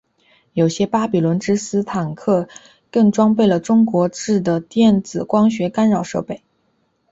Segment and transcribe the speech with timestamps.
[0.53, 2.47] 有些巴比伦之狮坦克
[2.89, 6.41] 更装备了中国制的电子光学干扰设备。